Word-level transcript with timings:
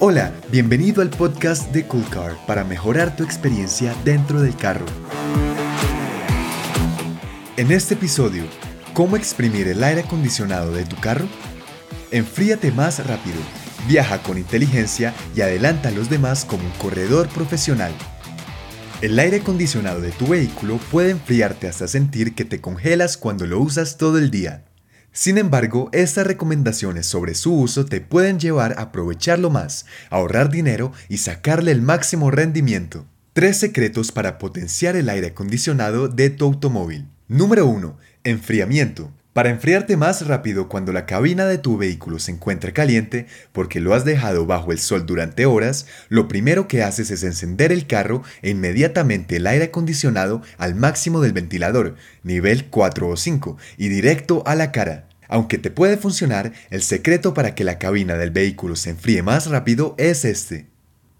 Hola, 0.00 0.32
bienvenido 0.52 1.02
al 1.02 1.10
podcast 1.10 1.72
de 1.72 1.84
Cool 1.84 2.08
Car 2.08 2.36
para 2.46 2.62
mejorar 2.62 3.16
tu 3.16 3.24
experiencia 3.24 3.96
dentro 4.04 4.40
del 4.40 4.54
carro. 4.54 4.86
En 7.56 7.72
este 7.72 7.94
episodio, 7.94 8.44
¿cómo 8.94 9.16
exprimir 9.16 9.66
el 9.66 9.82
aire 9.82 10.02
acondicionado 10.02 10.70
de 10.70 10.84
tu 10.84 10.94
carro? 11.00 11.26
Enfríate 12.12 12.70
más 12.70 13.04
rápido, 13.08 13.38
viaja 13.88 14.22
con 14.22 14.38
inteligencia 14.38 15.14
y 15.34 15.40
adelanta 15.40 15.88
a 15.88 15.92
los 15.92 16.08
demás 16.08 16.44
como 16.44 16.62
un 16.62 16.72
corredor 16.78 17.26
profesional. 17.30 17.92
El 19.00 19.18
aire 19.18 19.38
acondicionado 19.38 20.00
de 20.00 20.12
tu 20.12 20.28
vehículo 20.28 20.78
puede 20.92 21.10
enfriarte 21.10 21.66
hasta 21.66 21.88
sentir 21.88 22.36
que 22.36 22.44
te 22.44 22.60
congelas 22.60 23.16
cuando 23.16 23.46
lo 23.46 23.58
usas 23.58 23.96
todo 23.96 24.18
el 24.18 24.30
día. 24.30 24.67
Sin 25.12 25.38
embargo, 25.38 25.88
estas 25.92 26.26
recomendaciones 26.26 27.06
sobre 27.06 27.34
su 27.34 27.54
uso 27.54 27.84
te 27.84 28.00
pueden 28.00 28.38
llevar 28.38 28.74
a 28.78 28.82
aprovecharlo 28.82 29.50
más, 29.50 29.86
ahorrar 30.10 30.50
dinero 30.50 30.92
y 31.08 31.18
sacarle 31.18 31.72
el 31.72 31.82
máximo 31.82 32.30
rendimiento. 32.30 33.06
Tres 33.32 33.56
secretos 33.56 34.12
para 34.12 34.38
potenciar 34.38 34.96
el 34.96 35.08
aire 35.08 35.28
acondicionado 35.28 36.08
de 36.08 36.30
tu 36.30 36.44
automóvil. 36.44 37.06
Número 37.28 37.66
1. 37.66 37.96
Enfriamiento. 38.24 39.12
Para 39.32 39.50
enfriarte 39.50 39.96
más 39.96 40.26
rápido 40.26 40.68
cuando 40.68 40.92
la 40.92 41.06
cabina 41.06 41.46
de 41.46 41.58
tu 41.58 41.76
vehículo 41.76 42.18
se 42.18 42.32
encuentra 42.32 42.72
caliente 42.72 43.26
porque 43.52 43.80
lo 43.80 43.94
has 43.94 44.04
dejado 44.04 44.46
bajo 44.46 44.72
el 44.72 44.78
sol 44.78 45.06
durante 45.06 45.46
horas, 45.46 45.86
lo 46.08 46.26
primero 46.26 46.66
que 46.66 46.82
haces 46.82 47.10
es 47.10 47.22
encender 47.22 47.70
el 47.70 47.86
carro 47.86 48.22
e 48.42 48.50
inmediatamente 48.50 49.36
el 49.36 49.46
aire 49.46 49.66
acondicionado 49.66 50.42
al 50.56 50.74
máximo 50.74 51.20
del 51.20 51.32
ventilador, 51.32 51.94
nivel 52.24 52.66
4 52.66 53.08
o 53.08 53.16
5, 53.16 53.56
y 53.76 53.88
directo 53.88 54.42
a 54.46 54.54
la 54.56 54.72
cara. 54.72 55.08
Aunque 55.28 55.58
te 55.58 55.70
puede 55.70 55.98
funcionar, 55.98 56.52
el 56.70 56.82
secreto 56.82 57.34
para 57.34 57.54
que 57.54 57.62
la 57.62 57.78
cabina 57.78 58.16
del 58.16 58.30
vehículo 58.30 58.76
se 58.76 58.90
enfríe 58.90 59.22
más 59.22 59.46
rápido 59.46 59.94
es 59.98 60.24
este. 60.24 60.66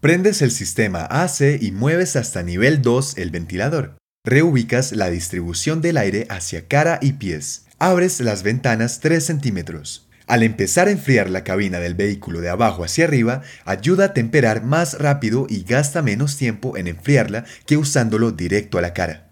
Prendes 0.00 0.42
el 0.42 0.50
sistema 0.50 1.04
AC 1.04 1.60
y 1.60 1.72
mueves 1.72 2.16
hasta 2.16 2.42
nivel 2.42 2.82
2 2.82 3.18
el 3.18 3.30
ventilador. 3.30 3.96
Reubicas 4.24 4.92
la 4.92 5.10
distribución 5.10 5.82
del 5.82 5.98
aire 5.98 6.26
hacia 6.30 6.66
cara 6.66 6.98
y 7.02 7.12
pies. 7.14 7.67
Abres 7.80 8.18
las 8.18 8.42
ventanas 8.42 8.98
3 8.98 9.24
centímetros. 9.24 10.08
Al 10.26 10.42
empezar 10.42 10.88
a 10.88 10.90
enfriar 10.90 11.30
la 11.30 11.44
cabina 11.44 11.78
del 11.78 11.94
vehículo 11.94 12.40
de 12.40 12.48
abajo 12.48 12.82
hacia 12.82 13.04
arriba, 13.04 13.42
ayuda 13.64 14.06
a 14.06 14.14
temperar 14.14 14.64
más 14.64 14.98
rápido 14.98 15.46
y 15.48 15.62
gasta 15.62 16.02
menos 16.02 16.36
tiempo 16.36 16.76
en 16.76 16.88
enfriarla 16.88 17.44
que 17.66 17.76
usándolo 17.76 18.32
directo 18.32 18.78
a 18.78 18.82
la 18.82 18.94
cara. 18.94 19.28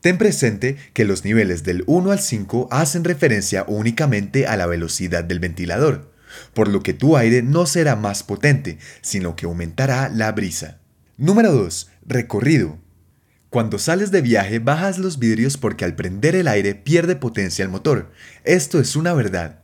Ten 0.00 0.16
presente 0.16 0.76
que 0.94 1.04
los 1.04 1.26
niveles 1.26 1.62
del 1.62 1.84
1 1.86 2.10
al 2.10 2.20
5 2.20 2.68
hacen 2.70 3.04
referencia 3.04 3.66
únicamente 3.68 4.46
a 4.46 4.56
la 4.56 4.64
velocidad 4.64 5.22
del 5.22 5.38
ventilador, 5.38 6.10
por 6.54 6.68
lo 6.68 6.82
que 6.82 6.94
tu 6.94 7.18
aire 7.18 7.42
no 7.42 7.66
será 7.66 7.96
más 7.96 8.22
potente, 8.22 8.78
sino 9.02 9.36
que 9.36 9.44
aumentará 9.44 10.08
la 10.08 10.32
brisa. 10.32 10.78
Número 11.18 11.52
2. 11.52 11.90
Recorrido. 12.06 12.78
Cuando 13.50 13.80
sales 13.80 14.12
de 14.12 14.22
viaje 14.22 14.60
bajas 14.60 14.98
los 14.98 15.18
vidrios 15.18 15.56
porque 15.56 15.84
al 15.84 15.96
prender 15.96 16.36
el 16.36 16.46
aire 16.46 16.76
pierde 16.76 17.16
potencia 17.16 17.64
el 17.64 17.68
motor. 17.68 18.12
Esto 18.44 18.78
es 18.78 18.94
una 18.94 19.12
verdad. 19.12 19.58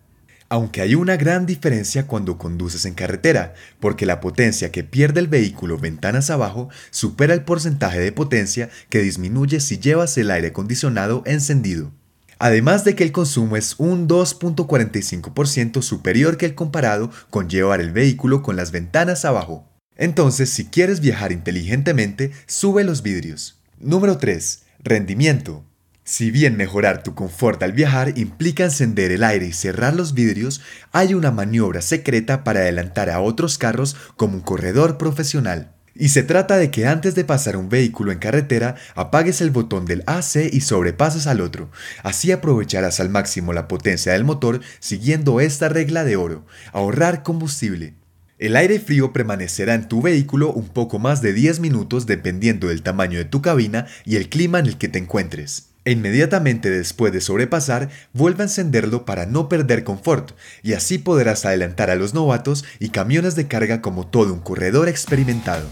Aunque 0.48 0.80
hay 0.80 0.96
una 0.96 1.16
gran 1.16 1.46
diferencia 1.46 2.08
cuando 2.08 2.36
conduces 2.36 2.84
en 2.84 2.94
carretera, 2.94 3.54
porque 3.78 4.04
la 4.04 4.20
potencia 4.20 4.72
que 4.72 4.82
pierde 4.82 5.20
el 5.20 5.28
vehículo 5.28 5.78
ventanas 5.78 6.30
abajo 6.30 6.68
supera 6.90 7.32
el 7.32 7.44
porcentaje 7.44 8.00
de 8.00 8.10
potencia 8.10 8.70
que 8.90 9.02
disminuye 9.02 9.60
si 9.60 9.78
llevas 9.78 10.18
el 10.18 10.32
aire 10.32 10.48
acondicionado 10.48 11.22
encendido. 11.24 11.92
Además 12.40 12.84
de 12.84 12.96
que 12.96 13.04
el 13.04 13.12
consumo 13.12 13.56
es 13.56 13.76
un 13.78 14.08
2.45% 14.08 15.80
superior 15.80 16.36
que 16.36 16.46
el 16.46 16.56
comparado 16.56 17.12
con 17.30 17.48
llevar 17.48 17.80
el 17.80 17.92
vehículo 17.92 18.42
con 18.42 18.56
las 18.56 18.72
ventanas 18.72 19.24
abajo. 19.24 19.68
Entonces, 19.94 20.50
si 20.50 20.66
quieres 20.66 20.98
viajar 20.98 21.30
inteligentemente, 21.30 22.32
sube 22.46 22.82
los 22.82 23.02
vidrios. 23.02 23.55
Número 23.78 24.16
3. 24.16 24.62
Rendimiento. 24.82 25.62
Si 26.02 26.30
bien 26.30 26.56
mejorar 26.56 27.02
tu 27.02 27.14
confort 27.14 27.62
al 27.62 27.72
viajar 27.72 28.16
implica 28.16 28.64
encender 28.64 29.12
el 29.12 29.22
aire 29.22 29.48
y 29.48 29.52
cerrar 29.52 29.94
los 29.94 30.14
vidrios, 30.14 30.62
hay 30.92 31.12
una 31.12 31.30
maniobra 31.30 31.82
secreta 31.82 32.42
para 32.42 32.60
adelantar 32.60 33.10
a 33.10 33.20
otros 33.20 33.58
carros 33.58 33.94
como 34.16 34.36
un 34.36 34.40
corredor 34.40 34.96
profesional. 34.96 35.74
Y 35.94 36.08
se 36.08 36.22
trata 36.22 36.56
de 36.56 36.70
que 36.70 36.86
antes 36.86 37.14
de 37.14 37.24
pasar 37.24 37.58
un 37.58 37.68
vehículo 37.68 38.12
en 38.12 38.18
carretera, 38.18 38.76
apagues 38.94 39.42
el 39.42 39.50
botón 39.50 39.84
del 39.84 40.04
AC 40.06 40.48
y 40.50 40.62
sobrepases 40.62 41.26
al 41.26 41.42
otro. 41.42 41.70
Así 42.02 42.32
aprovecharás 42.32 42.98
al 43.00 43.10
máximo 43.10 43.52
la 43.52 43.68
potencia 43.68 44.12
del 44.12 44.24
motor 44.24 44.60
siguiendo 44.80 45.38
esta 45.38 45.68
regla 45.68 46.04
de 46.04 46.16
oro, 46.16 46.46
ahorrar 46.72 47.22
combustible. 47.22 47.94
El 48.38 48.54
aire 48.56 48.78
frío 48.78 49.14
permanecerá 49.14 49.72
en 49.74 49.88
tu 49.88 50.02
vehículo 50.02 50.52
un 50.52 50.68
poco 50.68 50.98
más 50.98 51.22
de 51.22 51.32
10 51.32 51.60
minutos 51.60 52.04
dependiendo 52.04 52.68
del 52.68 52.82
tamaño 52.82 53.16
de 53.16 53.24
tu 53.24 53.40
cabina 53.40 53.86
y 54.04 54.16
el 54.16 54.28
clima 54.28 54.58
en 54.58 54.66
el 54.66 54.76
que 54.76 54.88
te 54.88 54.98
encuentres 54.98 55.70
e 55.86 55.92
inmediatamente 55.92 56.68
después 56.68 57.12
de 57.12 57.20
sobrepasar, 57.20 57.88
vuelve 58.12 58.42
a 58.42 58.46
encenderlo 58.46 59.04
para 59.06 59.24
no 59.24 59.48
perder 59.48 59.84
confort, 59.84 60.32
y 60.64 60.72
así 60.72 60.98
podrás 60.98 61.46
adelantar 61.46 61.90
a 61.90 61.94
los 61.94 62.12
novatos 62.12 62.64
y 62.80 62.88
camiones 62.88 63.36
de 63.36 63.46
carga 63.46 63.80
como 63.80 64.04
todo 64.04 64.34
un 64.34 64.40
corredor 64.40 64.88
experimentado. 64.88 65.64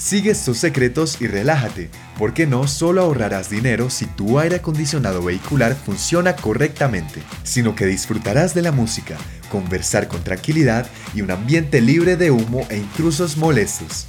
Sigue 0.00 0.30
estos 0.30 0.56
secretos 0.56 1.18
y 1.20 1.26
relájate, 1.26 1.90
porque 2.18 2.46
no 2.46 2.66
solo 2.66 3.02
ahorrarás 3.02 3.50
dinero 3.50 3.90
si 3.90 4.06
tu 4.06 4.38
aire 4.38 4.56
acondicionado 4.56 5.22
vehicular 5.22 5.76
funciona 5.76 6.36
correctamente, 6.36 7.20
sino 7.42 7.74
que 7.74 7.84
disfrutarás 7.84 8.54
de 8.54 8.62
la 8.62 8.72
música, 8.72 9.18
conversar 9.50 10.08
con 10.08 10.24
tranquilidad 10.24 10.86
y 11.14 11.20
un 11.20 11.30
ambiente 11.30 11.82
libre 11.82 12.16
de 12.16 12.30
humo 12.30 12.66
e 12.70 12.78
intrusos 12.78 13.36
molestos. 13.36 14.06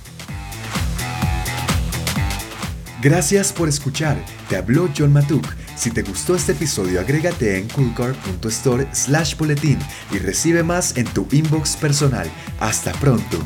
Gracias 3.02 3.52
por 3.52 3.68
escuchar. 3.68 4.18
Te 4.48 4.56
habló 4.56 4.88
John 4.98 5.12
Matuk. 5.12 5.46
Si 5.76 5.92
te 5.92 6.04
gustó 6.04 6.36
este 6.36 6.54
episodio, 6.54 7.02
agrégate 7.02 7.58
en 7.58 7.68
coolcar.store 7.68 8.88
slash 8.94 9.36
boletín 9.36 9.78
y 10.12 10.20
recibe 10.20 10.64
más 10.64 10.96
en 10.96 11.06
tu 11.06 11.28
inbox 11.32 11.76
personal. 11.76 12.32
Hasta 12.62 12.94
pronto. 12.94 13.44